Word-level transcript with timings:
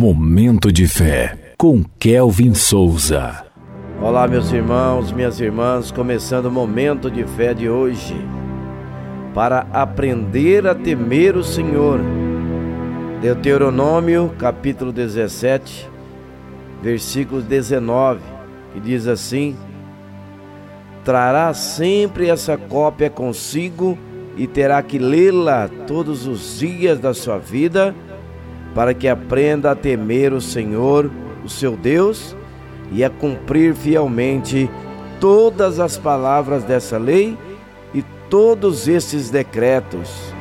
Momento 0.00 0.70
de 0.70 0.86
fé 0.86 1.36
com 1.58 1.82
Kelvin 1.98 2.54
Souza. 2.54 3.44
Olá, 4.00 4.28
meus 4.28 4.52
irmãos, 4.52 5.10
minhas 5.10 5.40
irmãs, 5.40 5.90
começando 5.90 6.46
o 6.46 6.52
momento 6.52 7.10
de 7.10 7.24
fé 7.26 7.52
de 7.52 7.68
hoje. 7.68 8.14
Para 9.34 9.66
aprender 9.72 10.68
a 10.68 10.74
temer 10.76 11.36
o 11.36 11.42
Senhor. 11.42 11.98
Deuteronômio, 13.20 14.32
capítulo 14.38 14.92
17, 14.92 15.90
versículo 16.80 17.42
19, 17.42 18.20
que 18.74 18.78
diz 18.78 19.08
assim: 19.08 19.56
Trará 21.04 21.52
sempre 21.54 22.28
essa 22.28 22.56
cópia 22.56 23.10
consigo 23.10 23.98
e 24.36 24.46
terá 24.46 24.80
que 24.80 24.96
lê-la 24.96 25.68
todos 25.88 26.24
os 26.24 26.60
dias 26.60 27.00
da 27.00 27.12
sua 27.12 27.38
vida 27.38 27.92
para 28.78 28.94
que 28.94 29.08
aprenda 29.08 29.72
a 29.72 29.74
temer 29.74 30.32
o 30.32 30.40
Senhor, 30.40 31.10
o 31.44 31.48
seu 31.48 31.76
Deus, 31.76 32.36
e 32.92 33.02
a 33.02 33.10
cumprir 33.10 33.74
fielmente 33.74 34.70
todas 35.18 35.80
as 35.80 35.98
palavras 35.98 36.62
dessa 36.62 36.96
lei 36.96 37.36
e 37.92 38.04
todos 38.30 38.86
esses 38.86 39.30
decretos. 39.30 40.32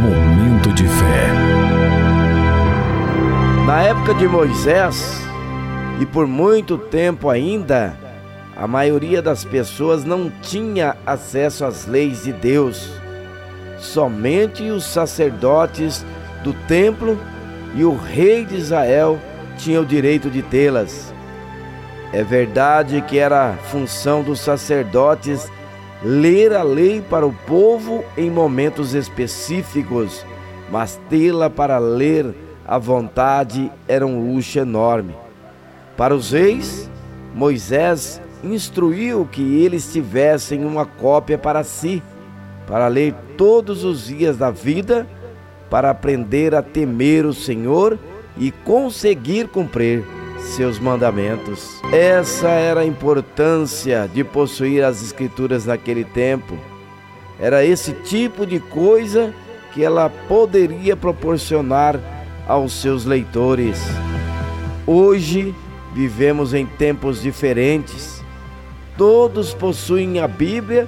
Momento 0.00 0.72
de 0.72 0.86
fé. 0.86 1.32
Na 3.66 3.82
época 3.82 4.14
de 4.14 4.28
Moisés, 4.28 5.20
e 6.00 6.06
por 6.06 6.28
muito 6.28 6.78
tempo 6.78 7.28
ainda, 7.28 7.98
a 8.56 8.68
maioria 8.68 9.20
das 9.20 9.44
pessoas 9.44 10.04
não 10.04 10.30
tinha 10.40 10.96
acesso 11.04 11.64
às 11.64 11.88
leis 11.88 12.22
de 12.22 12.32
Deus 12.32 12.99
somente 13.80 14.70
os 14.70 14.84
sacerdotes 14.84 16.04
do 16.44 16.52
templo 16.68 17.18
e 17.74 17.84
o 17.84 17.96
rei 17.96 18.44
de 18.44 18.56
Israel 18.56 19.18
tinham 19.56 19.82
o 19.82 19.86
direito 19.86 20.30
de 20.30 20.42
tê-las. 20.42 21.12
É 22.12 22.22
verdade 22.22 23.00
que 23.02 23.18
era 23.18 23.56
função 23.70 24.22
dos 24.22 24.40
sacerdotes 24.40 25.50
ler 26.02 26.52
a 26.52 26.62
lei 26.62 27.00
para 27.00 27.26
o 27.26 27.32
povo 27.32 28.04
em 28.16 28.30
momentos 28.30 28.94
específicos, 28.94 30.24
mas 30.70 31.00
tê-la 31.08 31.48
para 31.48 31.78
ler 31.78 32.34
à 32.66 32.78
vontade 32.78 33.70
era 33.86 34.06
um 34.06 34.32
luxo 34.32 34.58
enorme. 34.58 35.14
Para 35.96 36.14
os 36.14 36.32
reis, 36.32 36.90
Moisés 37.34 38.20
instruiu 38.42 39.28
que 39.30 39.62
eles 39.62 39.92
tivessem 39.92 40.64
uma 40.64 40.86
cópia 40.86 41.38
para 41.38 41.62
si 41.62 42.02
para 42.70 42.86
ler 42.86 43.16
todos 43.36 43.82
os 43.82 44.06
dias 44.06 44.36
da 44.36 44.52
vida, 44.52 45.04
para 45.68 45.90
aprender 45.90 46.54
a 46.54 46.62
temer 46.62 47.26
o 47.26 47.34
Senhor 47.34 47.98
e 48.38 48.52
conseguir 48.52 49.48
cumprir 49.48 50.04
seus 50.38 50.78
mandamentos. 50.78 51.82
Essa 51.92 52.48
era 52.48 52.82
a 52.82 52.86
importância 52.86 54.08
de 54.14 54.22
possuir 54.22 54.84
as 54.84 55.02
Escrituras 55.02 55.66
naquele 55.66 56.04
tempo. 56.04 56.56
Era 57.40 57.64
esse 57.64 57.92
tipo 57.92 58.46
de 58.46 58.60
coisa 58.60 59.34
que 59.74 59.82
ela 59.82 60.08
poderia 60.28 60.94
proporcionar 60.94 61.98
aos 62.46 62.72
seus 62.72 63.04
leitores. 63.04 63.82
Hoje 64.86 65.52
vivemos 65.92 66.54
em 66.54 66.66
tempos 66.66 67.20
diferentes. 67.20 68.22
Todos 68.96 69.52
possuem 69.52 70.20
a 70.20 70.28
Bíblia 70.28 70.86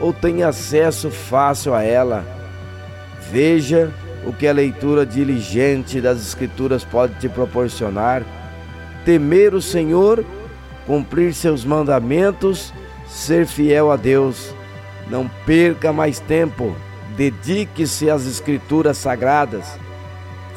ou 0.00 0.12
tem 0.12 0.42
acesso 0.42 1.10
fácil 1.10 1.74
a 1.74 1.82
ela. 1.82 2.24
Veja 3.30 3.92
o 4.24 4.32
que 4.32 4.46
a 4.46 4.52
leitura 4.52 5.06
diligente 5.06 6.00
das 6.00 6.20
Escrituras 6.20 6.84
pode 6.84 7.14
te 7.14 7.28
proporcionar. 7.28 8.22
Temer 9.04 9.54
o 9.54 9.62
Senhor, 9.62 10.24
cumprir 10.86 11.32
seus 11.34 11.64
mandamentos, 11.64 12.72
ser 13.06 13.46
fiel 13.46 13.90
a 13.90 13.96
Deus. 13.96 14.54
Não 15.08 15.28
perca 15.44 15.92
mais 15.92 16.20
tempo, 16.20 16.74
dedique-se 17.16 18.10
às 18.10 18.26
Escrituras 18.26 18.98
sagradas. 18.98 19.78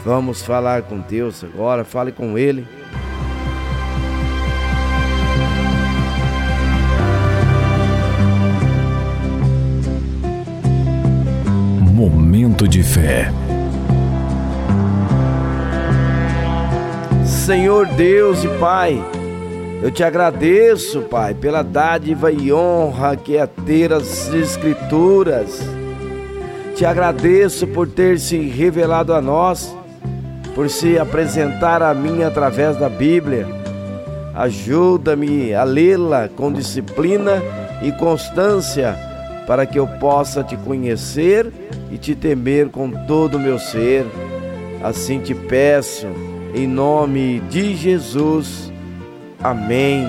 Vamos 0.06 0.42
falar 0.42 0.84
com 0.84 1.00
Deus 1.00 1.44
agora, 1.44 1.84
fale 1.84 2.12
com 2.12 2.38
Ele. 2.38 2.68
Momento 12.14 12.68
de 12.68 12.84
fé. 12.84 13.32
Senhor 17.26 17.88
Deus 17.88 18.44
e 18.44 18.48
Pai, 18.60 19.04
eu 19.82 19.90
te 19.90 20.04
agradeço, 20.04 21.02
Pai, 21.02 21.34
pela 21.34 21.64
dádiva 21.64 22.32
e 22.32 22.54
honra 22.54 23.16
que 23.16 23.36
é 23.36 23.48
ter 23.48 23.92
as 23.92 24.32
Escrituras. 24.32 25.60
Te 26.76 26.86
agradeço 26.86 27.66
por 27.66 27.88
ter 27.88 28.20
se 28.20 28.38
revelado 28.38 29.12
a 29.12 29.20
nós, 29.20 29.76
por 30.54 30.70
se 30.70 31.00
apresentar 31.00 31.82
a 31.82 31.96
mim 31.96 32.22
através 32.22 32.78
da 32.78 32.90
Bíblia. 32.90 33.48
Ajuda-me 34.36 35.52
a 35.54 35.64
lê-la 35.64 36.30
com 36.30 36.54
disciplina 36.54 37.42
e 37.82 37.92
constância, 37.92 38.96
para 39.46 39.66
que 39.66 39.78
eu 39.78 39.88
possa 39.88 40.44
te 40.44 40.56
conhecer 40.58 41.52
e 41.92 41.98
te 41.98 42.16
temer 42.16 42.70
com 42.70 42.90
todo 43.06 43.36
o 43.36 43.40
meu 43.40 43.60
ser. 43.60 44.06
Assim 44.82 45.20
te 45.20 45.34
peço, 45.34 46.08
em 46.54 46.68
nome 46.68 47.40
de 47.50 47.76
Jesus. 47.76 48.72
Amém. 49.40 50.08